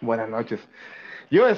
[0.00, 0.60] Buenas noches.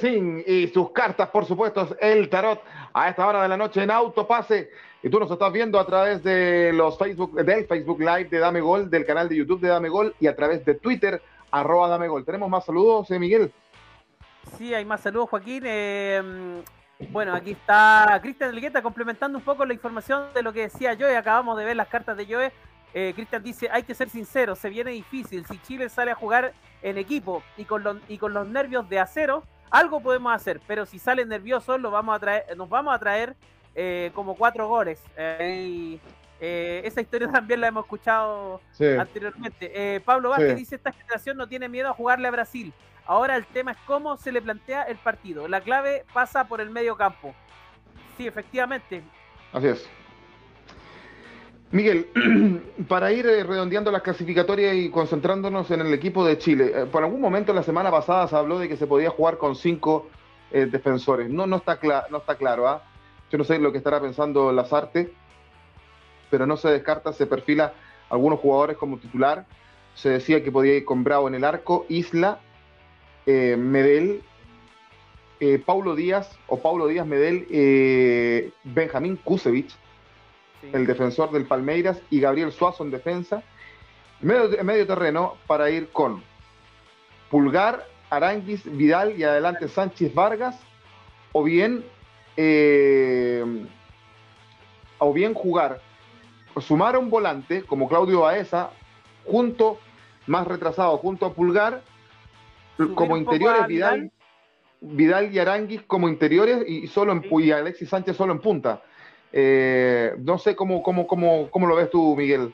[0.00, 2.60] Sin y sus cartas, por supuesto, el tarot
[2.92, 4.70] a esta hora de la noche en Autopase.
[5.02, 8.60] Y tú nos estás viendo a través de los Facebook, del Facebook Live de Dame
[8.60, 12.08] Gol, del canal de YouTube de Dame Gol y a través de Twitter, arroba Dame
[12.08, 12.24] Gol.
[12.24, 13.52] ¿Tenemos más saludos, eh, Miguel?
[14.58, 15.62] Sí, hay más saludos, Joaquín.
[15.66, 16.62] Eh,
[17.10, 21.16] bueno, aquí está Cristian Elgueta complementando un poco la información de lo que decía Joe.
[21.16, 22.52] Acabamos de ver las cartas de Joe.
[22.92, 25.46] Eh, Cristian dice, hay que ser sincero, se viene difícil.
[25.46, 26.52] Si Chile sale a jugar
[26.82, 30.60] en equipo y con los, y con los nervios de acero, algo podemos hacer.
[30.66, 33.36] Pero si sale nervioso, lo vamos a traer, nos vamos a traer
[33.74, 35.02] eh, como cuatro goles.
[35.16, 35.98] Eh,
[36.40, 38.60] esa historia también la hemos escuchado
[38.98, 40.00] anteriormente.
[40.04, 42.72] Pablo Vázquez dice, esta generación no tiene miedo a jugarle a Brasil.
[43.06, 45.48] Ahora el tema es cómo se le plantea el partido.
[45.48, 47.34] La clave pasa por el medio campo.
[48.16, 49.02] Sí, efectivamente.
[49.52, 49.90] Así es.
[51.72, 52.08] Miguel,
[52.88, 57.04] para ir eh, redondeando las clasificatorias y concentrándonos en el equipo de Chile, eh, por
[57.04, 60.08] algún momento la semana pasada se habló de que se podía jugar con cinco
[60.50, 61.30] eh, defensores.
[61.30, 61.78] No, no, está,
[62.10, 62.66] no está claro.
[62.66, 62.82] ¿ah?
[63.30, 65.12] Yo no sé lo que estará pensando Lazarte,
[66.28, 67.72] pero no se descarta, se perfila
[68.08, 69.46] algunos jugadores como titular.
[69.94, 72.40] Se decía que podía ir con Bravo en el arco, Isla
[73.26, 74.22] Medel,
[75.66, 79.76] Paulo Díaz o Paulo Díaz Medel, Benjamín Kusevich,
[80.62, 83.42] el defensor del Palmeiras, y Gabriel Suazo en defensa.
[84.20, 86.22] Medio, medio terreno para ir con
[87.30, 90.58] Pulgar, Aranguis, Vidal y adelante Sánchez Vargas,
[91.32, 91.84] o bien,
[94.98, 95.80] o bien jugar,
[96.60, 98.70] sumar a un volante como Claudio Baeza,
[99.24, 99.78] junto,
[100.26, 101.82] más retrasado, junto a Pulgar,
[102.94, 104.10] como interiores Vidal,
[104.80, 108.82] Vidal, y Aranguis como interiores y solo en, y Alexis Sánchez solo en punta.
[109.32, 112.52] Eh, no sé cómo, cómo, cómo, cómo lo ves tú, Miguel,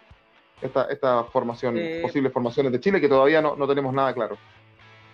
[0.61, 4.37] esta, esta formación, eh, posibles formaciones de Chile que todavía no, no tenemos nada claro.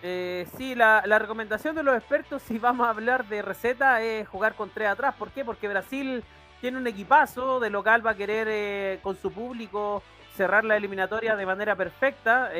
[0.01, 4.27] Eh, sí, la, la, recomendación de los expertos, si vamos a hablar de receta, es
[4.27, 5.15] jugar con tres atrás.
[5.17, 5.45] ¿Por qué?
[5.45, 6.23] Porque Brasil
[6.59, 10.03] tiene un equipazo, de local va a querer eh, con su público
[10.35, 12.51] cerrar la eliminatoria de manera perfecta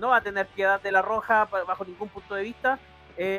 [0.00, 2.78] no va a tener piedad de la roja bajo ningún punto de vista.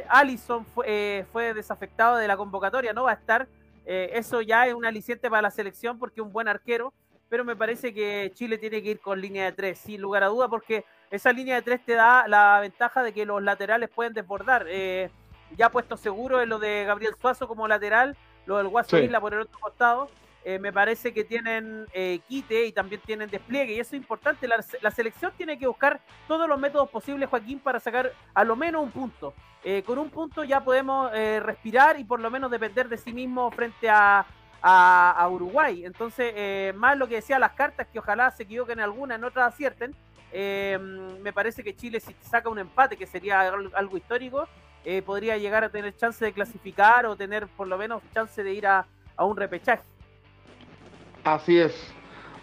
[0.07, 3.47] Allison fue, eh, fue, desafectado de la convocatoria, no va a estar.
[3.85, 6.93] Eh, eso ya es un aliciente para la selección porque es un buen arquero,
[7.29, 10.27] pero me parece que Chile tiene que ir con línea de tres, sin lugar a
[10.27, 14.13] duda, porque esa línea de tres te da la ventaja de que los laterales pueden
[14.13, 14.65] desbordar.
[14.67, 15.09] Eh,
[15.57, 18.15] ya puesto seguro en lo de Gabriel Suazo como lateral,
[18.45, 20.09] lo del Guaso Isla por el otro costado.
[20.43, 24.47] Eh, me parece que tienen eh, quite y también tienen despliegue, y eso es importante.
[24.47, 28.81] La, selección tiene que buscar todos los métodos posibles, Joaquín, para sacar a lo menos
[28.81, 29.33] un punto.
[29.63, 33.51] Eh, con un punto ya podemos respirar y por lo menos depender de sí mismo
[33.51, 34.25] frente a,
[34.61, 35.85] a, Uruguay.
[35.85, 39.53] Entonces, más lo que decía las cartas, que ojalá se equivoquen en alguna, en otras
[39.53, 39.95] acierten.
[40.31, 44.47] me parece que Chile, si saca un empate, que sería algo histórico,
[45.05, 48.65] podría llegar a tener chance de clasificar o tener por lo menos chance de ir
[48.65, 48.87] a
[49.19, 49.90] un repechaje.
[51.23, 51.93] Así es.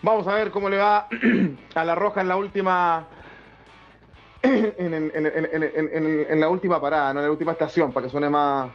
[0.02, 1.08] Vamos a ver cómo le va
[1.74, 3.06] a la Roja en la última.
[4.40, 7.20] En, la última parada, ¿no?
[7.20, 8.70] en la última estación, para que suene más,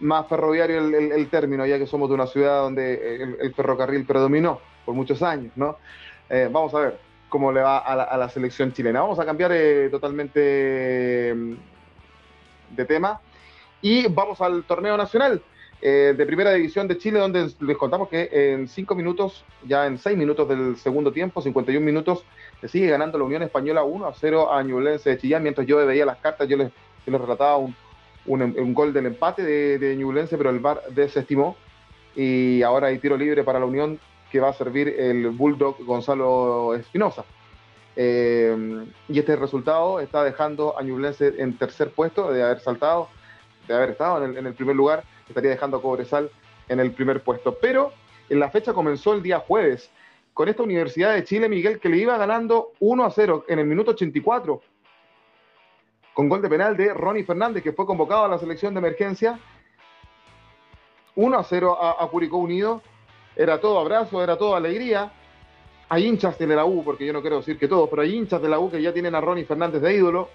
[0.00, 4.96] más ferroviario el, término, ya que somos de una ciudad donde el, ferrocarril predominó por
[4.96, 5.76] muchos años, ¿no?
[6.28, 9.02] Eh, vamos a ver cómo le va a la, selección chilena.
[9.02, 13.20] Vamos a cambiar eh, totalmente mm, de tema
[13.80, 15.40] y vamos al torneo nacional.
[15.84, 19.98] Eh, de Primera División de Chile, donde les contamos que en cinco minutos, ya en
[19.98, 22.24] seis minutos del segundo tiempo, 51 minutos,
[22.68, 25.42] sigue ganando la Unión Española 1 a 0 a Ñublense de Chillán.
[25.42, 26.70] Mientras yo veía las cartas, yo les,
[27.04, 27.74] les relataba un,
[28.26, 31.56] un, gol del empate de, de Ñublense, pero el VAR desestimó.
[32.14, 33.98] Y ahora hay tiro libre para la Unión
[34.30, 37.24] que va a servir el Bulldog Gonzalo Espinosa.
[37.96, 43.08] Eh, y este resultado está dejando a Ñublense en tercer puesto de haber saltado,
[43.66, 46.30] de haber estado en el primer lugar estaría dejando a Cobresal
[46.68, 47.56] en el primer puesto.
[47.60, 47.92] Pero
[48.28, 49.90] en la fecha comenzó el día jueves
[50.34, 53.66] con esta Universidad de Chile, Miguel, que le iba ganando 1 a 0 en el
[53.66, 54.62] minuto 84,
[56.14, 59.38] con gol de penal de Ronnie Fernández, que fue convocado a la selección de emergencia.
[61.14, 62.82] 1 a 0 a, Curicó Unido.
[63.36, 65.12] Era todo abrazo, era todo alegría.
[65.88, 68.40] Hay hinchas de la U, porque yo no quiero decir que todos, pero hay hinchas
[68.40, 70.30] de la U que ya tienen a Ronnie Fernández de ídolo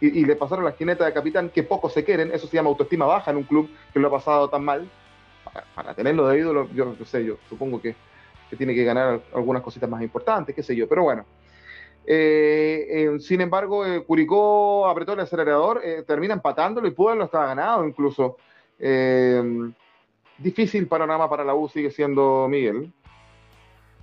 [0.00, 3.06] y, le pasaron la esquineta de capitán que pocos se quieren, eso se llama autoestima
[3.06, 4.88] baja en un club que lo ha pasado tan mal.
[5.74, 7.94] Para, tenerlo de ídolo, yo no sé, yo supongo que,
[8.56, 11.24] tiene que ganar algunas cositas más importantes, qué sé yo, pero bueno.
[12.06, 17.86] Eh, sin embargo, eh, Curicó apretó el acelerador, eh, termina empatándolo y Pueblo estaba ganado
[17.86, 18.36] incluso.
[20.38, 22.92] difícil panorama para la U sigue siendo Miguel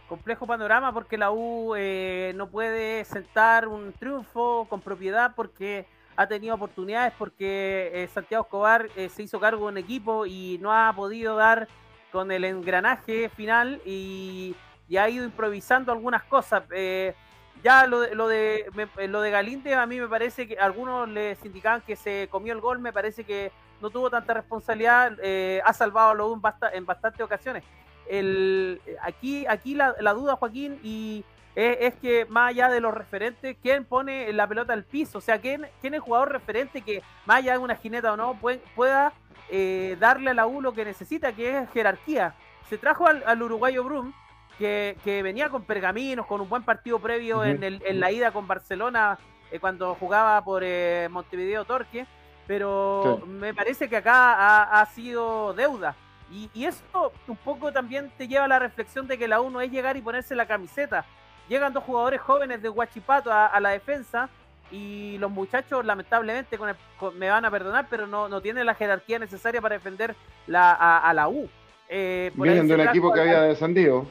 [0.07, 5.85] complejo panorama porque la U eh, no puede sentar un triunfo con propiedad porque
[6.15, 10.57] ha tenido oportunidades porque eh, Santiago Escobar eh, se hizo cargo de un equipo y
[10.61, 11.67] no ha podido dar
[12.11, 14.55] con el engranaje final y,
[14.97, 16.63] ha ido improvisando algunas cosas.
[16.71, 17.15] Eh,
[17.63, 18.65] ya lo lo de,
[19.07, 22.61] lo de Galinde a mí me parece que algunos les indicaban que se comió el
[22.61, 25.17] gol, me parece que no tuvo tanta responsabilidad,
[25.63, 26.39] ha salvado a lo
[26.73, 27.63] en bastantes ocasiones.
[28.07, 31.23] El, aquí aquí la, la duda, Joaquín, y
[31.55, 35.19] es, que más allá de los referentes, ¿quién pone la pelota al piso?
[35.19, 38.17] O sea, ¿quién, quién es el jugador referente que, más allá de una jineta o
[38.17, 38.37] no,
[38.75, 39.13] pueda
[39.49, 42.35] eh, darle a la U lo que necesita, que es jerarquía?
[42.69, 44.11] Se trajo al, uruguayo Brum,
[44.57, 48.47] que, venía con pergaminos, con un buen partido previo en, el, en, la ida con
[48.47, 49.17] Barcelona
[49.51, 52.05] eh, cuando jugaba por eh, Montevideo Torque,
[52.47, 55.95] pero me parece que acá ha, sido deuda.
[56.31, 59.49] Y, y, eso un poco también te lleva a la reflexión de que la U
[59.49, 61.05] no es llegar y ponerse la camiseta,
[61.47, 64.29] Llegan dos jugadores jóvenes de Huachipato a, la defensa
[64.71, 66.75] y los muchachos lamentablemente con
[67.19, 70.15] me van a perdonar, pero no, no tienen la jerarquía necesaria para defender
[70.47, 71.47] la, a, la U.
[71.87, 74.07] Eh, Vienen de un equipo que había descendido.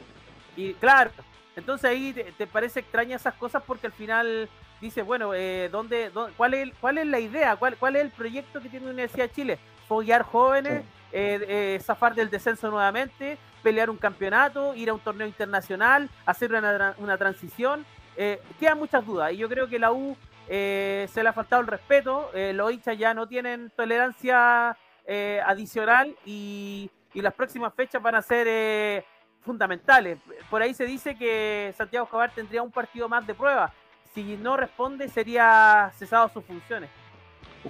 [0.55, 1.11] Y claro,
[1.57, 4.47] entonces ahí te, parece extraña esas cosas porque al final
[4.79, 7.57] dice, bueno, eh, ¿dónde, cuál, es, ¿cuál es la idea?
[7.57, 9.59] ¿Cuál, ¿Cuál es el proyecto que tiene la Universidad de Chile?
[9.89, 15.27] Follar jóvenes, eh, eh, zafar del descenso nuevamente, pelear un campeonato, ir a un torneo
[15.27, 17.85] internacional, hacer una, transición.
[18.17, 20.17] Eh, quedan muchas dudas y yo creo que la U
[20.47, 24.77] eh, se le ha faltado el respeto, los hinchas ya no tienen tolerancia
[25.45, 29.05] adicional y, las próximas fechas van a ser
[29.39, 30.19] fundamentales.
[30.49, 33.71] Por ahí se dice que Santiago Escobar tendría un partido más de prueba.
[34.13, 36.89] Si no responde, sería cesado sus funciones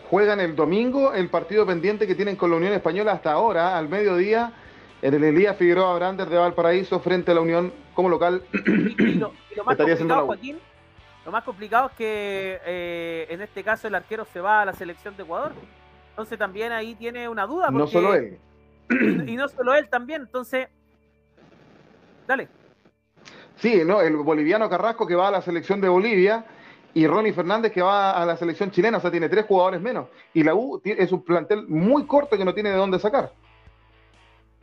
[0.10, 3.90] juegan el domingo el partido pendiente que tienen con la Unión Española hasta ahora, al
[3.90, 4.54] mediodía,
[5.02, 8.44] en el Elías Figueroa Brander de Valparaíso frente a la Unión como local.
[8.54, 9.32] Y, lo,
[9.66, 10.60] más complicado, Joaquín,
[11.26, 14.74] lo más complicado es que eh, en este caso el arquero se va a la
[14.74, 15.54] selección de Ecuador.
[16.10, 17.70] Entonces también ahí tiene una duda.
[17.72, 18.40] no solo él.
[19.28, 20.22] Y, no solo él también.
[20.22, 20.68] Entonces,
[22.28, 22.48] dale.
[23.56, 26.46] Sí, no, el boliviano Carrasco que va a la selección de Bolivia
[26.96, 30.08] y Ronnie Fernández que va a la selección chilena, o sea, tiene tres jugadores menos.
[30.34, 33.34] Y la U es un plantel muy corto que no tiene de dónde sacar.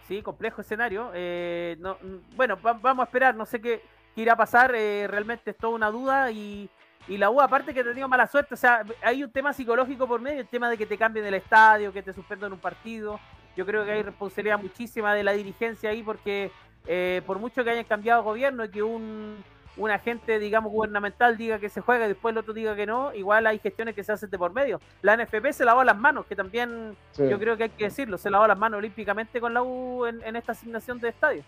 [0.08, 1.10] Sí, complejo escenario.
[1.12, 1.98] Eh, no,
[2.34, 3.82] bueno, vamos a esperar, no sé qué,
[4.16, 4.74] irá a pasar.
[4.74, 6.70] Eh, realmente es toda una duda y,
[7.06, 10.20] la U, aparte que ha tenido mala suerte, o sea, hay un tema psicológico por
[10.22, 13.20] medio, el tema de que te cambien el estadio, que te suspendan un partido.
[13.58, 16.50] Yo creo que hay responsabilidad muchísima de la dirigencia ahí porque
[16.86, 19.44] eh, por mucho que hayan cambiado gobierno y que un,
[19.76, 23.14] un agente, digamos, gubernamental diga que se juega y después el otro diga que no,
[23.14, 24.80] igual hay gestiones que se hacen de por medio.
[25.00, 28.30] La NFP se lavó las manos, que también yo creo que hay que decirlo, se
[28.30, 31.42] lavó las manos olímpicamente con la U en, esta asignación de estadio.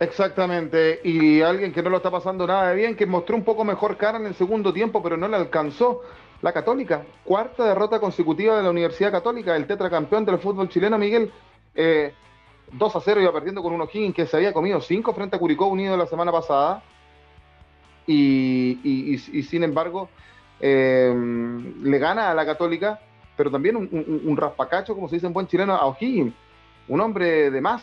[0.00, 3.64] Exactamente, y alguien que no lo está pasando nada de bien, que mostró un poco
[3.64, 6.02] mejor cara en el segundo tiempo, pero no le alcanzó.
[6.42, 11.30] La Católica, cuarta derrota consecutiva de la Universidad Católica, el tetracampeón del fútbol chileno, Miguel.
[11.74, 12.14] Eh,
[12.72, 15.38] 2 a 0 iba perdiendo con un O'Higgins que se había comido 5 frente a
[15.38, 16.82] Curicó Unido la semana pasada.
[18.06, 19.18] Y,
[19.48, 20.08] sin embargo,
[20.60, 21.14] eh,
[21.82, 23.00] le gana a la Católica,
[23.36, 26.34] pero también un, raspacacho, como se dice en buen chileno, a O'Higgins,
[26.88, 27.82] un hombre de más.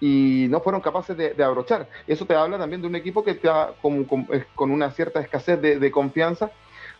[0.00, 1.88] Y no fueron capaces de, abrochar.
[2.06, 5.90] Eso te habla también de un equipo que está con, con, una cierta escasez de,
[5.90, 6.50] confianza,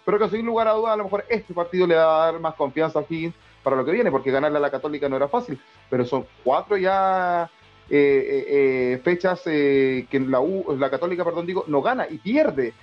[0.05, 2.40] pero que sin lugar a dudas, a lo mejor este partido le va a dar
[2.40, 5.26] más confianza a O'Higgins para lo que viene, porque ganarle a la Católica no era
[5.26, 5.59] fácil,
[5.90, 7.50] pero son cuatro ya
[7.90, 12.75] eh, eh, eh, fechas que la, U, la Católica, perdón, digo, no gana y pierde.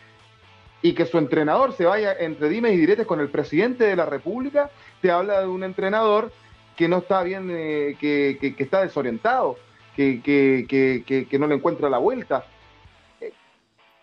[0.84, 4.08] Y que su entrenador se vaya entre dimes y diretes con el presidente de la
[4.08, 6.32] República, te habla de un entrenador
[6.76, 9.58] que no está bien, que, que, está desorientado,
[9.96, 12.46] que, que, no le encuentra la vuelta.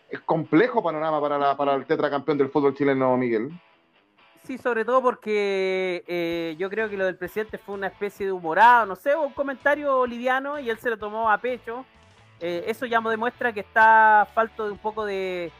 [0.09, 3.51] Es complejo panorama para, la, para el tetracampeón del fútbol chileno, Miguel.
[4.49, 8.33] Sí, sobre todo porque eh, yo creo que lo del presidente fue una especie de
[8.33, 11.85] humorado, no sé, un comentario liviano y él se lo tomó a pecho.
[12.41, 15.53] Eh, eso ya demuestra que está falto de un poco de,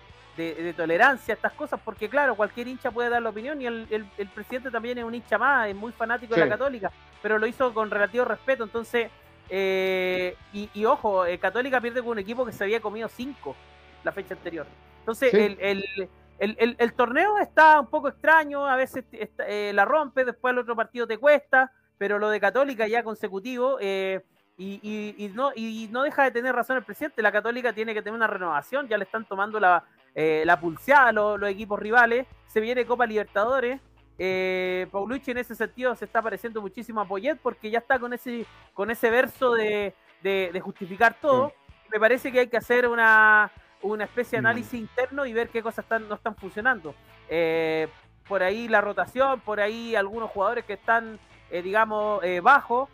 [0.75, 4.71] tolerancia a estas cosas, porque claro, cualquier hincha puede dar la opinión y el, presidente
[4.71, 6.91] también es un hincha más, es muy fanático de la católica,
[7.21, 9.11] pero lo hizo con relativo respeto, entonces,
[9.51, 13.55] eh, y, ojo, Católica pierde con un equipo que se había comido cinco
[14.03, 14.67] la fecha anterior.
[15.01, 16.09] Entonces, el el,
[16.95, 21.19] torneo está un poco extraño, a veces eh, la rompe, después el otro partido te
[21.19, 24.25] cuesta, pero lo de Católica ya consecutivo eh,
[24.57, 28.17] y, no, y no deja de tener razón el presidente, la Católica tiene que tener
[28.17, 32.61] una renovación, ya le están tomando la, eh, la pulseada a los, equipos rivales, se
[32.61, 33.81] viene Copa Libertadores,
[34.19, 38.13] eh, Paulucci en ese sentido se está pareciendo muchísimo a Poyet porque ya está con
[38.13, 39.95] ese, con ese verso de,
[40.61, 41.53] justificar todo.
[41.93, 44.47] Me parece que hay que hacer una, una especie de mm.
[44.47, 46.95] análisis interno y ver qué cosas están, no están funcionando.
[47.29, 47.89] Eh,
[48.29, 51.19] por ahí la rotación, por ahí algunos jugadores que están,
[51.51, 52.89] eh, digamos, eh, bajos,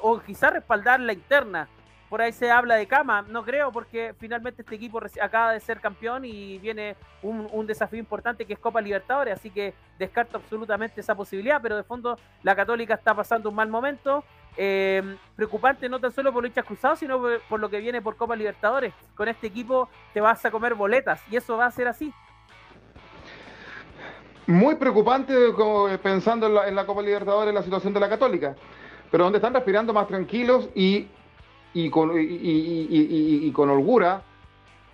[0.00, 1.68] o quizás respaldar la interna.
[2.08, 5.80] Por ahí se habla de cama, no creo, porque finalmente este equipo acaba de ser
[5.80, 11.16] campeón y viene un, desafío importante que es Copa Libertadores, así que descarto absolutamente esa
[11.16, 14.22] posibilidad, pero de fondo la Católica está pasando un mal momento,
[14.56, 18.36] eh, preocupante no tan solo por hinchas cruzados, sino por, lo que viene por Copa
[18.36, 18.94] Libertadores.
[19.16, 22.12] Con este equipo te vas a comer boletas y eso va a ser así.
[24.46, 28.54] Muy preocupante como pensando en la, Copa Libertadores la situación de la Católica,
[29.10, 31.08] pero donde están respirando más tranquilos y,
[31.76, 34.22] y, con, y, con holgura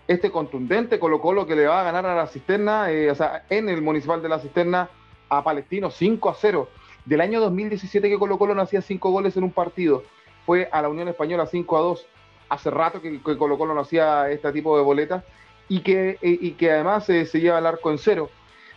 [0.08, 3.44] este contundente Colo Colo que le va a ganar a la cisterna, eh, o sea,
[3.48, 4.90] en el municipal de la cisterna
[5.28, 6.68] a Palestino 5 a 0
[7.04, 10.02] del año 2017 que Colo Colo no hacía cinco goles en un partido.
[10.44, 12.06] Fue a la Unión Española 5 a 2.
[12.48, 15.22] Hace rato que, Colo Colo no hacía este tipo de boletas
[15.68, 18.28] y que, y, que además se lleva el arco en cero,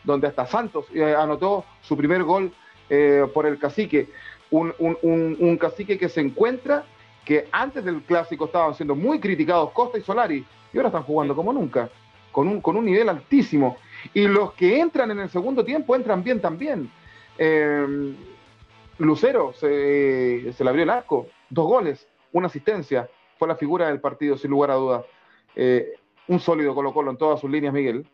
[0.04, 2.54] donde hasta Santos eh, anotó su primer gol
[2.92, 4.10] eh, por el cacique.
[4.52, 6.86] Un, un, cacique que se encuentra
[7.26, 11.36] que antes del clásico estaban siendo muy criticados Costa y Solari y ahora están jugando
[11.36, 11.90] como nunca,
[12.32, 13.78] con un, con un nivel altísimo.
[14.14, 16.92] Y los que entran en el segundo tiempo entran bien también.
[17.38, 18.16] Eh,
[19.00, 24.38] Lucero se, le abrió el arco, dos goles, una asistencia, fue la figura del partido,
[24.38, 25.06] sin lugar a dudas.
[25.56, 25.96] Eh,
[26.28, 28.06] un sólido Colo Colo en todas sus líneas, Miguel.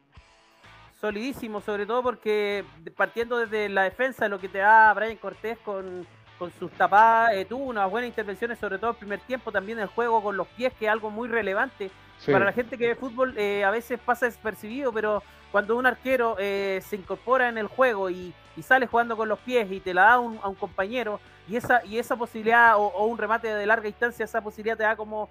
[1.00, 2.63] Solidísimo, sobre todo porque
[2.96, 6.06] partiendo desde la defensa, lo que te da Brian Cortés con,
[6.50, 10.24] sus tapadas, eh, tuvo unas buenas intervenciones, sobre todo el primer tiempo, también el juego
[10.24, 11.91] con los pies, que es algo muy relevante.
[12.25, 16.95] Para la gente que ve fútbol a veces pasa despercibido, pero cuando un arquero se
[16.95, 20.13] incorpora en el juego y, y sale jugando con los pies y te la da
[20.13, 24.41] a un compañero y esa, y esa posibilidad o, un remate de larga distancia, esa
[24.41, 25.29] posibilidad te da como,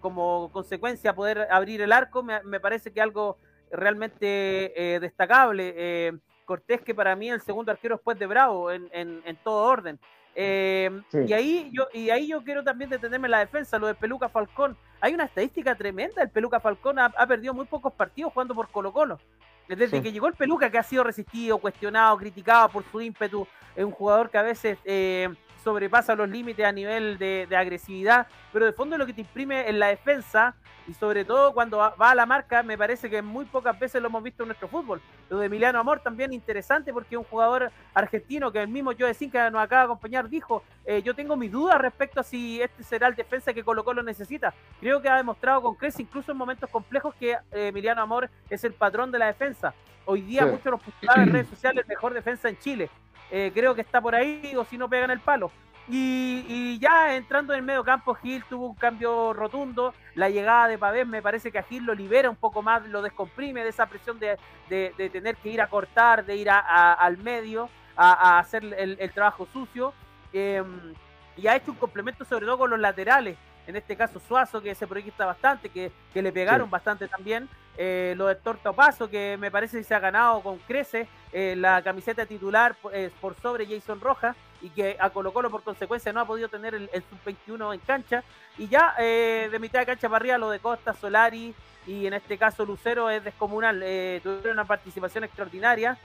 [0.00, 3.38] como consecuencia poder abrir el arco, me, parece que algo
[3.70, 6.20] realmente eh, destacable.
[6.50, 10.00] Cortés, que para mí el segundo arquero después de Bravo en, en, todo orden.
[10.34, 13.94] Eh, y ahí yo y ahí yo quiero también detenerme en la defensa, lo de
[13.94, 14.76] Peluca Falcón.
[15.00, 18.68] Hay una estadística tremenda, el Peluca Falcón ha, ha perdido muy pocos partidos jugando por
[18.68, 19.20] Colo Colo.
[19.68, 23.84] Desde que llegó el Peluca, que ha sido resistido, cuestionado, criticado por su ímpetu, es
[23.84, 28.72] un jugador que a veces eh, sobrepasa los límites a nivel de, agresividad, pero de
[28.72, 30.54] fondo lo que te imprime en la defensa
[30.86, 34.08] y sobre todo cuando va a la marca, me parece que muy pocas veces lo
[34.08, 35.00] hemos visto en nuestro fútbol.
[35.28, 39.14] Lo de Emiliano Amor también interesante porque es un jugador argentino que el mismo Joe
[39.14, 42.82] Cinca nos acaba de acompañar dijo, eh, yo tengo mis dudas respecto a si este
[42.82, 44.52] será el defensa que Colo Colo necesita.
[44.80, 48.64] Creo que ha demostrado con creces, incluso en momentos complejos, que eh, Emiliano Amor es
[48.64, 49.74] el patrón de la defensa.
[50.06, 52.90] Hoy día muchos postulaban en redes sociales mejor defensa en Chile.
[53.30, 55.50] Eh, creo que está por ahí, o si no pegan el palo.
[55.92, 59.92] Y, ya entrando en el medio campo, Gil tuvo un cambio rotundo.
[60.14, 63.02] La llegada de Pavés me parece que a Gil lo libera un poco más, lo
[63.02, 68.38] descomprime de esa presión de, tener que ir a cortar, de ir al medio, a,
[68.38, 69.92] hacer el, trabajo sucio.
[70.32, 70.94] Em,
[71.36, 73.36] y ha hecho un complemento sobre todo con los laterales.
[73.66, 77.48] En este caso Suazo, que se proyecta bastante, que, le pegaron bastante también.
[77.76, 81.82] Eh, lo de Tortopaso, que me parece que se ha ganado con crece eh, la
[81.82, 86.20] camiseta titular eh, por sobre Jason Rojas y que a Colo Colo por consecuencia no
[86.20, 88.24] ha podido tener el, sub-21 en cancha.
[88.58, 91.54] Y ya de mitad de cancha para arriba lo de Costa, Solari
[91.86, 93.78] y en este caso Lucero es descomunal.
[94.22, 95.96] tuvieron una participación extraordinaria.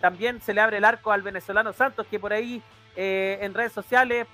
[0.00, 2.62] también se le abre el arco al venezolano Santos, que por ahí
[2.96, 4.26] en redes sociales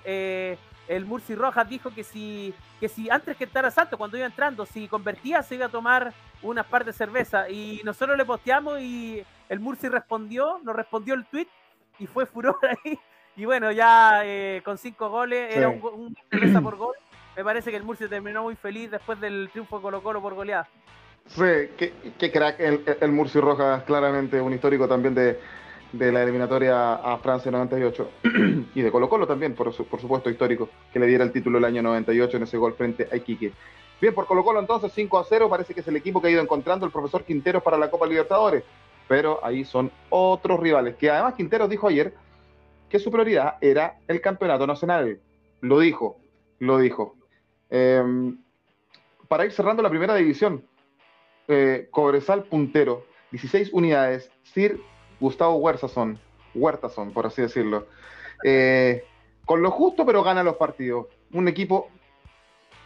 [0.89, 4.67] el Murci Rojas dijo que si, que si antes que entrara Santos, cuando iba entrando,
[4.67, 7.49] si convertía, se iba a tomar unas par de cerveza.
[7.49, 11.47] Y nosotros le posteamos y el Murci respondió, nos respondió el tweet
[11.99, 12.99] y fue furor ahí.
[13.37, 16.95] Y bueno, ya eh, con cinco goles, era un, cerveza por gol.
[17.37, 20.35] Me parece que el Murci terminó muy feliz después del triunfo de Colo Colo por
[20.35, 20.69] goleada.
[21.27, 21.43] Sí,
[21.77, 25.39] qué, crack el, el Murci Rojas, claramente un histórico también de,
[25.93, 28.11] de la eliminatoria a Francia 98
[28.75, 31.65] y de Colo Colo también, por, por, supuesto, histórico, que le diera el título el
[31.67, 33.53] año 98 en ese gol frente a Iquique.
[34.01, 36.31] Bien, por Colo Colo entonces 5 a 0, parece que es el equipo que ha
[36.31, 38.65] ido encontrando el profesor Quinteros para la Copa Libertadores,
[39.13, 42.15] pero ahí son otros rivales, que además Quinteros dijo ayer
[42.89, 45.21] que su prioridad era el campeonato nacional.
[45.61, 46.17] Lo dijo,
[46.61, 47.15] lo dijo.
[47.69, 48.39] Em,
[49.29, 50.65] para ir cerrando la primera división,
[51.47, 54.81] eh, Cobresal puntero, 16 unidades, Sir
[55.21, 56.19] Gustavo Huertazón,
[56.55, 57.89] Huertazón, por así decirlo.
[58.45, 59.05] Eh,
[59.45, 61.09] con lo justo, pero gana los partidos.
[61.35, 61.91] Un equipo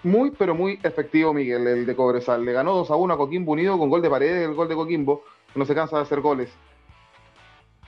[0.02, 2.44] muy, pero muy efectivo, Miguel, el de Cobresal.
[2.44, 4.74] Le ganó 2 a 1 a Coquimbo Unido con gol de paredes, el gol de
[4.74, 5.22] Coquimbo,
[5.56, 6.50] no se cansa de hacer goles.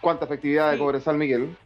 [0.01, 1.57] ¿Cuánta efectividad de Cobresal, Miguel?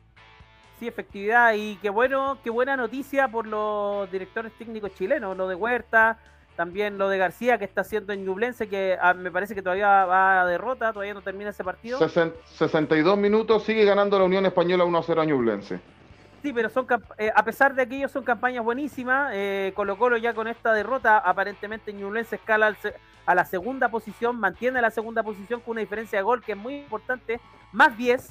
[0.79, 5.55] Sí, efectividad y qué bueno, qué buena noticia por los directores técnicos chilenos, lo de
[5.55, 6.19] Huerta,
[6.57, 10.05] también lo de García que está haciendo en Ñublense, que ah, me parece que todavía
[10.07, 11.99] va a derrota, todavía no termina ese partido.
[11.99, 15.81] 62 minutos, sigue ganando la Unión Española 1-0 a Ñublense.
[16.43, 16.87] Sí, pero son
[17.19, 20.73] eh, a pesar de que ellos son campañas buenísimas, eh, Colo Colo ya con esta
[20.73, 22.75] derrota, aparentemente Ñublense escala
[23.27, 26.59] a la segunda posición, mantiene la segunda posición con una diferencia de gol que es
[26.59, 27.41] muy importante,
[27.73, 28.31] más 10,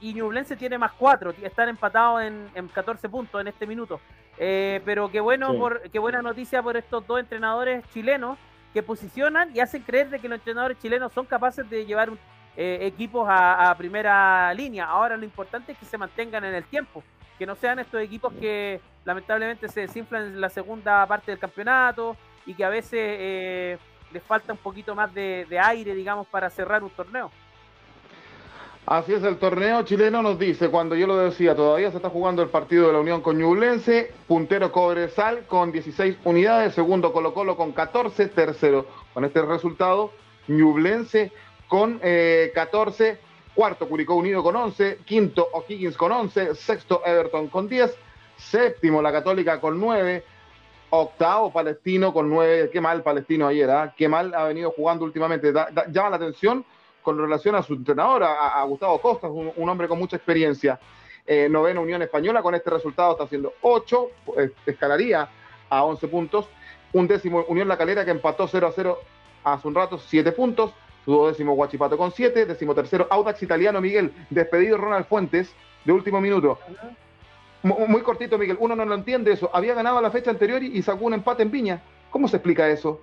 [0.00, 4.00] y Ñublense tiene más 4, están empatados en, en 14 puntos en este minuto.
[4.38, 8.36] Eh, pero qué bueno por, qué buena noticia por estos dos entrenadores chilenos
[8.72, 12.10] que posicionan y hacen creer de que los entrenadores chilenos son capaces de llevar
[12.56, 14.86] eh, equipos a, primera línea.
[14.86, 17.04] Ahora lo importante es que se mantengan en el tiempo,
[17.38, 22.16] que no sean estos equipos que lamentablemente se desinflan en la segunda parte del campeonato
[22.46, 23.78] y que a veces eh,
[24.14, 27.30] les falta un poquito más de aire, digamos, para cerrar un torneo.
[28.86, 32.42] Así es, el torneo chileno nos dice, cuando yo lo decía, todavía se está jugando
[32.42, 37.56] el partido de la Unión con Ñublense, puntero Cobresal con 16 unidades, segundo Colo Colo
[37.56, 40.10] con 14, tercero con este resultado,
[40.48, 41.32] Ñublense
[41.66, 43.18] con 14, eh,
[43.54, 47.90] cuarto Curicó Unido con 11, quinto O'Higgins con 11, sexto Everton con 10,
[48.36, 50.24] séptimo La Católica con 9,
[51.00, 53.94] octavo Palestino con 9, qué mal Palestino ayer, ¿ah?
[53.96, 55.52] qué mal ha venido jugando últimamente,
[55.90, 56.64] llama la atención
[57.02, 60.80] con relación a su entrenador, a, Gustavo Costa, un, hombre con mucha experiencia.
[61.26, 65.28] Eh, novena Unión Española, con este resultado está haciendo 8, eh, escalaría
[65.68, 66.46] a 11 puntos.
[66.92, 68.98] Un décimo Unión La Calera que empató 0 a 0
[69.44, 70.72] hace un rato, 7 puntos.
[71.04, 72.46] Su décimo Guachipato con 7.
[72.46, 74.12] Décimo tercero Audax Italiano Miguel.
[74.30, 76.58] Despedido Ronald Fuentes de último minuto.
[77.64, 78.58] Muy, cortito, Miguel.
[78.60, 79.48] Uno no lo entiende eso.
[79.54, 81.80] Había ganado la fecha anterior y, sacó un empate en Viña.
[82.10, 83.00] ¿Cómo se explica eso?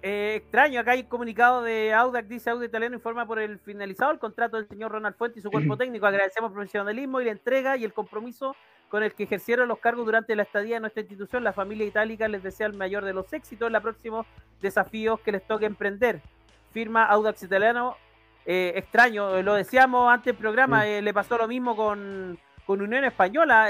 [0.00, 4.18] Eh, extraño, acá hay comunicado de Audax, dice Audax Italiano, informa por el finalizado el
[4.18, 6.06] contrato del señor Ronald Fuente y su cuerpo técnico.
[6.06, 8.56] Agradecemos el profesionalismo y la entrega y el compromiso
[8.88, 11.44] con el que ejercieron los cargos durante la estadía en nuestra institución.
[11.44, 14.26] La familia itálica les desea el mayor de los éxitos en los próximos
[14.62, 16.22] desafíos que les toque emprender.
[16.72, 17.94] Firma Audax Italiano.
[18.46, 23.02] Eh, extraño, lo decíamos antes del programa, eh, le pasó lo mismo con, con Unión
[23.02, 23.68] Española.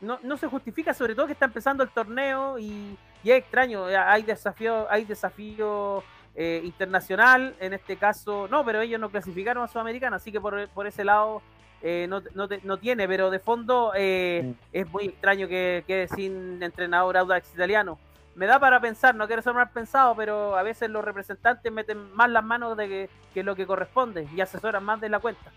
[0.00, 3.88] no, no se justifica, sobre todo que está empezando el torneo y y es extraño,
[3.88, 6.02] eh, hay desafío, hay desafío
[6.34, 10.68] eh, internacional, en este caso, no, pero ellos no clasificaron a Sudamericana, así que por,
[10.68, 11.42] por ese lado
[11.82, 14.50] eh, no, no, no, tiene, pero de fondo mm.
[14.72, 17.98] es muy extraño que quede sin entrenador Audax italiano.
[18.36, 22.14] Me da para pensar, no quiero ser mal pensado, pero a veces los representantes meten
[22.14, 25.50] más las manos de que, que lo que corresponde y asesoran más de la cuenta.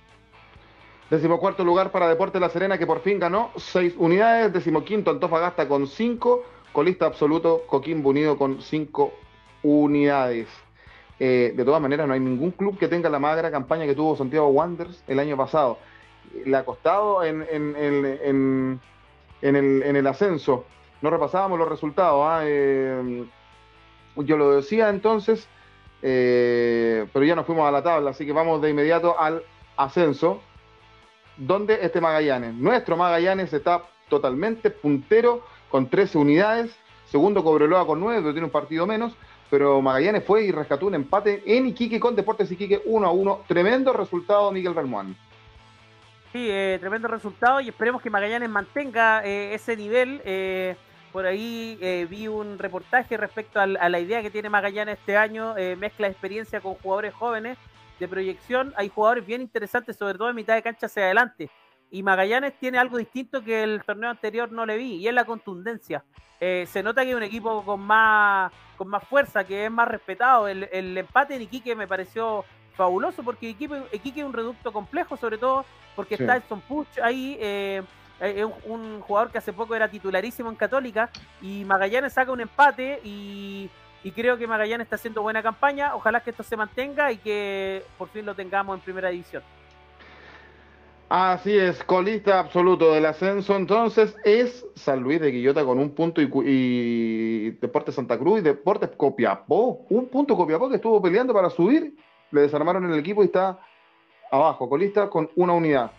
[1.10, 4.52] Decimocuarto lugar para Deporte La Serena, que por fin ganó seis unidades.
[4.54, 9.14] Decimoquinto Antofagasta con cinco colista absoluto Coquimbo Unido con cinco
[9.62, 10.50] unidades.
[11.20, 14.18] Eh, de todas maneras, no hay ningún club que tenga la magra campaña que tuvo
[14.18, 15.78] Santiago Wanderers el año pasado.
[16.46, 18.80] Le ha costado en, en,
[19.42, 20.66] el, ascenso.
[21.02, 22.26] No repasábamos los resultados.
[22.26, 22.42] ¿ah?
[22.44, 23.26] Eh,
[24.18, 25.48] yo lo decía entonces,
[26.02, 29.44] eh, pero ya nos fuimos a la tabla, así que vamos de inmediato al
[29.78, 30.42] ascenso.
[31.38, 38.22] Donde este Magallanes, nuestro Magallanes está totalmente puntero con 13 unidades, segundo Cobreloa con 9,
[38.22, 39.14] pero tiene un partido menos,
[39.50, 43.46] pero Magallanes fue y rescató un empate en Iquique con Deportes Iquique 1 a 1.
[43.48, 45.16] Tremendo resultado, Miguel Bermuán.
[46.32, 50.22] Sí, eh, tremendo resultado y esperemos que Magallanes mantenga eh, ese nivel.
[50.26, 50.76] Eh,
[51.12, 51.78] por ahí
[52.10, 56.74] vi un reportaje respecto a, la idea que tiene Magallanes este año, mezcla experiencia con
[56.74, 57.56] jugadores jóvenes
[58.00, 58.74] de proyección.
[58.76, 61.50] Hay jugadores bien interesantes, sobre todo en mitad de cancha hacia adelante.
[61.92, 65.26] Y Magallanes tiene algo distinto que el torneo anterior no le vi, y es la
[65.26, 66.04] contundencia.
[66.40, 69.88] Eh, se nota que es un equipo con más, con más fuerza, que es más
[69.88, 70.48] respetado.
[70.48, 72.44] El, empate en Iquique me pareció
[72.76, 77.38] fabuloso, porque Iquique, Iquique es un reducto complejo, sobre todo porque está Edson Puch ahí,
[77.40, 77.84] eh,
[78.20, 81.10] es un, jugador que hace poco era titularísimo en Católica,
[81.42, 83.70] y Magallanes saca un empate y,
[84.04, 85.96] y creo que Magallanes está haciendo buena campaña.
[85.96, 89.44] Ojalá que esto se mantenga y que por fin lo tengamos en primera división.
[91.10, 96.22] Así es, colista absoluto del ascenso entonces es San Luis de Guillota con un punto
[96.22, 99.86] y, Deportes Santa Cruz y Deportes Copiapó.
[99.90, 101.96] Un punto Copiapó que estuvo peleando para subir,
[102.32, 103.60] le desarmaron el equipo y está
[104.32, 105.92] abajo, colista con una unidad.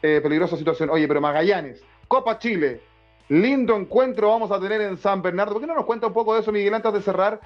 [0.00, 0.90] Eh, peligrosa situación.
[0.90, 2.80] Oye, pero Magallanes, Copa Chile,
[3.28, 5.52] lindo encuentro vamos a tener en San Bernardo.
[5.52, 7.40] ¿Por qué no nos cuenta un poco de eso, Miguel, antes de cerrar?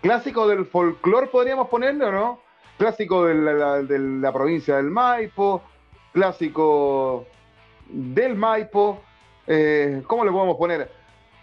[0.00, 2.40] Clásico del folclore podríamos ponerle, ¿o no?
[2.78, 5.62] Clásico de la provincia del Maipo
[6.12, 7.26] clásico
[7.88, 9.02] del Maipo.
[9.46, 10.90] Eh, ¿Cómo le podemos poner?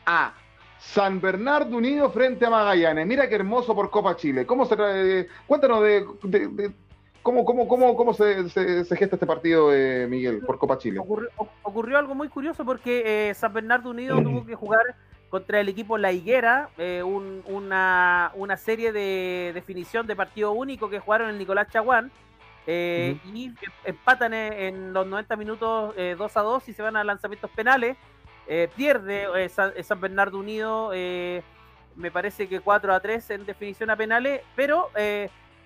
[0.05, 0.33] A
[0.79, 3.05] San Bernardo Unido frente a Magallanes.
[3.05, 4.45] Mira qué hermoso por Copa Chile.
[4.45, 6.71] ¿Cómo se eh, cuéntanos de,
[7.21, 10.99] cómo, cómo, cómo, cómo se, gesta este partido, eh, Miguel, por Copa Chile.
[10.99, 14.95] Ocurrió, algo muy curioso porque San Bernardo Unido tuvo que jugar
[15.29, 20.99] contra el equipo La Higuera, eh, una, una, serie de definición de partido único que
[20.99, 22.11] jugaron el Nicolás Chaguán.
[22.71, 23.51] Eh, y
[23.83, 27.97] empatan en, los 90 minutos 2 a 2 y se van a lanzamientos penales.
[28.75, 34.89] pierde San, Bernardo Unido, me parece que 4 a 3 en definición a penales, pero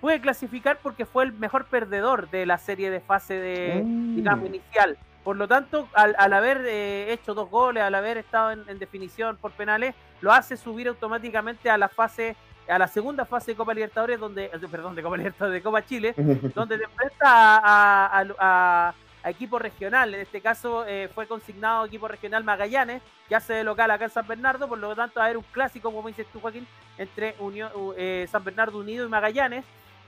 [0.04, 3.82] puede clasificar porque fue el mejor perdedor de la serie de fase de,
[4.14, 4.54] digamos, mm.
[4.54, 4.98] inicial.
[5.22, 9.52] Por lo tanto, al, haber eh, hecho dos goles, al haber estado en, definición por
[9.52, 12.36] penales, lo hace subir automáticamente a la fase,
[12.68, 15.86] a la segunda fase de Copa Libertadores, donde, eh, perdón, de Copa Libertadores, de Copa
[15.86, 16.14] Chile,
[16.54, 20.12] donde se enfrenta a, equipo regional.
[20.12, 24.10] En este caso eh, fue consignado equipo regional Magallanes, que hace de local acá en
[24.10, 26.66] San Bernardo, por lo tanto va a haber un clásico, como dices tú, Joaquín,
[26.98, 27.70] entre Unión,
[28.28, 29.64] San Bernardo Unido y Magallanes.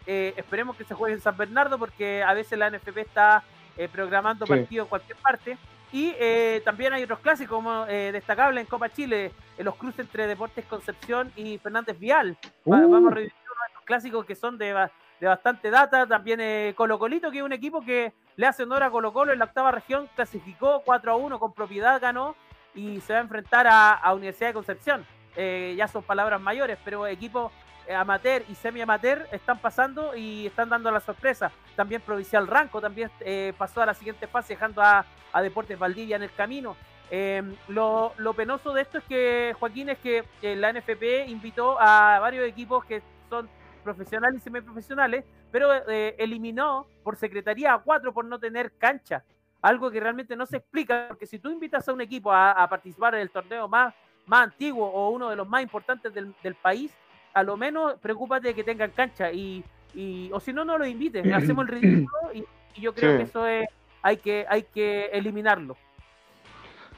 [0.07, 3.43] Esperemos que se juegue en San Bernardo porque a veces la NFP está
[3.79, 5.59] eh, programando partidos en cualquier parte.
[5.93, 10.01] Y eh, también hay otros clásicos como eh, destacable en Copa Chile, en los cruces
[10.01, 12.39] entre Deportes Concepción y Fernández Vial.
[12.65, 12.71] Uh.
[12.71, 14.89] Vamos a revivir uno de estos clásicos que son de,
[15.21, 16.07] de bastante data.
[16.07, 19.39] También Colo Colito, que es un equipo que le hace honor a Colo Colo en
[19.39, 22.35] la octava región, clasificó 4 a 1 con propiedad, ganó
[22.75, 25.07] y se va a enfrentar a, a Universidad de Concepción.
[25.37, 30.91] ya son palabras mayores, pero equipo eh, amateur y semi-amateur están pasando y están dando
[30.91, 31.51] la sorpresa.
[31.75, 35.05] También Provincial Ranco también eh, pasó a la siguiente fase, dejando a,
[35.43, 36.77] Deportes Valdivia en el camino.
[37.11, 40.25] Eh, lo, penoso de esto es que, Joaquín, es que
[40.57, 43.47] la NFP invitó a varios equipos que son
[43.85, 45.73] profesionales y semiprofesionales, pero
[46.19, 49.25] eliminó por secretaría a cuatro por no tener cancha.
[49.61, 53.15] Algo que realmente no se explica, porque si tú invitas a un equipo a, participar
[53.15, 53.95] en el torneo más,
[54.27, 56.93] más antiguo o uno de los más importantes del, del país,
[57.37, 59.63] a lo menos preocúpate de que tengan cancha y,
[59.95, 62.45] y o si no, no lo inviten, hacemos el ridículo y,
[62.81, 63.67] yo creo que eso es,
[64.03, 65.77] hay que, hay que eliminarlo.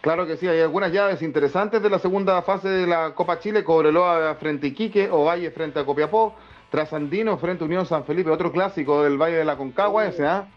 [0.00, 3.62] Claro que sí, hay algunas llaves interesantes de la segunda fase de la Copa Chile,
[3.62, 6.34] Cobreloa frente a Iquique, Ovalle frente a Copiapó,
[6.70, 10.48] Trasandino frente a Unión San Felipe, otro clásico del Valle de la Concagua ese, ¿ah?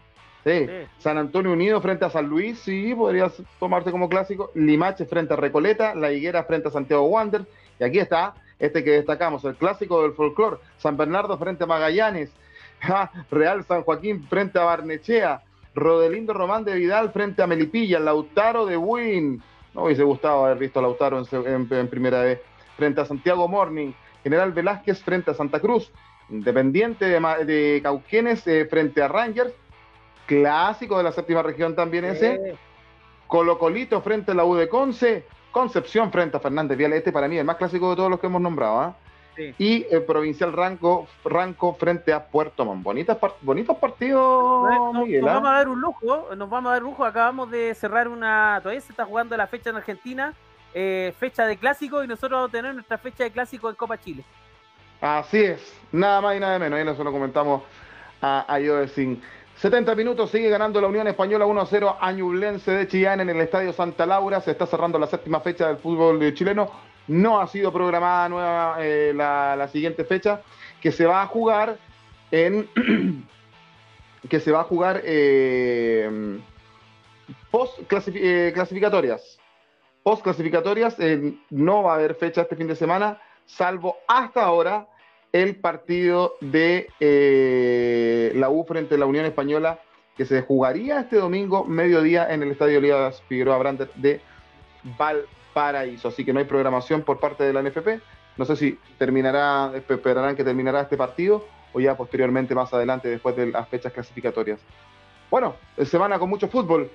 [0.44, 0.68] Sí.
[0.98, 4.50] San Antonio Unido frente a San Luis, sí, podrías tomarte como clásico.
[4.56, 7.46] Limache frente a Recoleta, La Higuera frente a Santiago Wander.
[7.78, 12.30] Y aquí está este que destacamos, el clásico del folclore, San Bernardo frente a Magallanes,
[13.30, 15.42] Real San Joaquín frente a Barnechea,
[15.74, 19.42] Rodelindo Román de Vidal frente a Melipilla, Lautaro de Win,
[19.74, 22.40] no hubiese gustado haber visto a Lautaro en, primera vez,
[22.76, 25.90] frente a Santiago Morning, General Velázquez frente a Santa Cruz,
[26.30, 29.52] Independiente de, Cauquenes eh, frente a Rangers,
[30.26, 32.56] clásico de la séptima región también ese,
[33.26, 36.94] Colocolito frente a la U de Conce, Concepción frente a Fernández Vial.
[36.94, 38.80] Este para mí es el más clásico de todos los que hemos nombrado.
[38.80, 38.96] ¿ah?
[39.58, 42.82] Y el Provincial Ranco, Ranco frente a Puerto Montt.
[42.82, 45.34] Bonitas bonitos partidos, nos, Miguel, nos ¿ah?
[45.34, 47.04] vamos a dar un lujo, nos vamos a dar un lujo.
[47.04, 48.58] Acabamos de cerrar una.
[48.62, 50.34] Todavía se está jugando la fecha en Argentina,
[50.74, 53.98] eh, fecha de clásico, y nosotros vamos a tener nuestra fecha de clásico en Copa
[53.98, 54.24] Chile.
[55.00, 56.78] Así es, nada más y nada menos.
[56.78, 57.62] Ahí nosotros comentamos
[58.20, 59.20] a, a Sin
[59.56, 63.72] 70 minutos, sigue ganando la Unión Española 1-0 a Ñublense de Chillán en el Estadio
[63.72, 64.40] Santa Laura.
[64.40, 66.70] Se está cerrando la séptima fecha del fútbol chileno.
[67.06, 70.42] No ha sido programada nueva eh, la, siguiente fecha,
[70.80, 71.78] que se va a jugar
[72.30, 72.68] en.
[74.28, 76.40] que se va a jugar eh,
[77.50, 77.80] post
[78.14, 79.38] eh, clasificatorias.
[80.02, 80.96] Post clasificatorias,
[81.50, 84.88] no va a haber fecha este fin de semana, salvo hasta ahora
[85.32, 89.80] el partido de eh, la U frente a la Unión Española
[90.16, 94.20] que se jugaría este domingo mediodía en el Estadio Elías Figueroa Brandt de
[94.98, 96.08] Valparaíso.
[96.08, 98.02] Así que no hay programación por parte de la NFP.
[98.36, 103.34] No sé si terminará, esperarán que terminará este partido o ya posteriormente más adelante después
[103.36, 104.60] de las fechas clasificatorias.
[105.30, 106.90] Bueno, semana con mucho fútbol.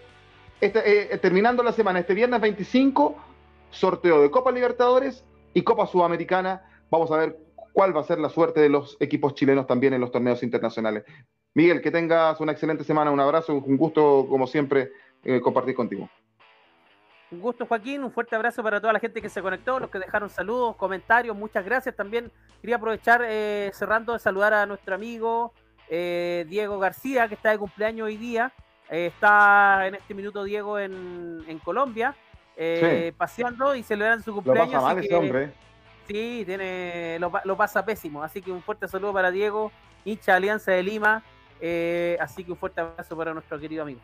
[0.61, 3.15] Este, eh, terminando la semana, este viernes 25,
[3.71, 5.23] sorteo de Copa Libertadores
[5.55, 6.63] y Copa Sudamericana.
[6.91, 7.46] Vamos a ver
[7.77, 11.03] cuál va a ser la suerte de los equipos chilenos también en los torneos internacionales.
[11.53, 16.09] Miguel, que tengas una excelente semana, un abrazo, un gusto como siempre eh, compartir contigo.
[17.29, 19.99] Un gusto Joaquín, un fuerte abrazo para toda la gente que se conectó, los que
[19.99, 21.95] dejaron saludos, comentarios, muchas gracias.
[21.95, 25.53] También quería aprovechar, eh, cerrando, de saludar a nuestro amigo
[25.87, 28.51] eh, Diego García, que está de cumpleaños hoy día.
[28.89, 32.15] está en este minuto Diego en, Colombia,
[33.17, 34.73] paseando y celebrando su cumpleaños.
[34.73, 35.67] Lo pasa mal ese hombre.
[36.07, 38.23] Sí, tiene, lo, pasa pésimo.
[38.23, 39.71] Así que un fuerte saludo para Diego,
[40.05, 41.23] hincha Alianza de Lima.
[41.59, 43.99] Eh, así que un fuerte abrazo para nuestro querido amigo.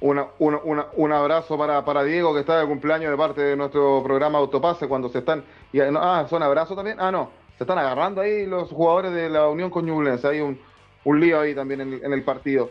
[0.00, 4.38] Una, un abrazo para, para, Diego que está de cumpleaños de parte de nuestro programa
[4.38, 5.44] Autopase cuando se están.
[5.72, 6.98] Y, ah, son abrazos también.
[7.00, 7.30] Ah, no.
[7.58, 10.58] Se están agarrando ahí los jugadores de la Unión con Hay un,
[11.04, 12.70] un lío ahí también en, el partido.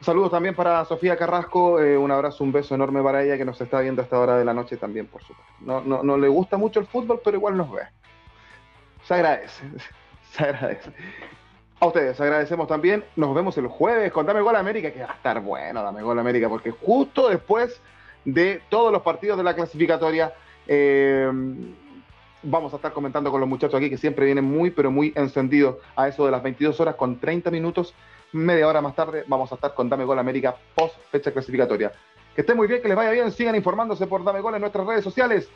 [0.00, 3.60] Saludos también para Sofía Carrasco, eh, un abrazo, un beso enorme para ella que nos
[3.60, 5.52] está viendo a esta hora de la noche también, por supuesto.
[5.60, 7.82] No, no, no le gusta mucho el fútbol, pero igual nos ve.
[9.04, 9.64] Se agradece,
[10.32, 10.92] se agradece.
[11.80, 13.04] A ustedes agradecemos también.
[13.16, 16.18] Nos vemos el jueves con Dame Gol América, que va a estar bueno Dame Gol
[16.18, 17.80] América, porque justo después
[18.24, 20.32] de todos los partidos de la clasificatoria,
[20.66, 21.30] eh,
[22.42, 25.76] vamos a estar comentando con los muchachos aquí que siempre vienen muy, pero muy encendidos
[25.96, 27.94] a eso de las 22 horas con 30 minutos.
[28.32, 31.92] Media hora más tarde vamos a estar con Dame Gol América post fecha clasificatoria.
[32.34, 34.86] Que estén muy bien, que les vaya bien, sigan informándose por Dame Gol en nuestras
[34.86, 35.48] redes sociales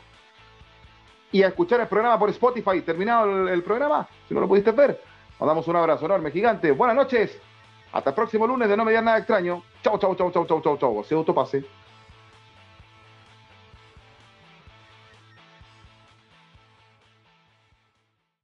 [1.31, 2.81] y a escuchar el programa por Spotify.
[2.81, 4.99] Terminado el programa, si no lo pudiste ver
[5.45, 6.71] damos un abrazo enorme, gigante.
[6.71, 7.37] Buenas noches.
[7.91, 9.63] Hasta el próximo lunes de No Me Nada Extraño.
[9.83, 11.03] Chau, chau, chau, chau, chau, chau, chau.
[11.03, 11.63] Se autopase.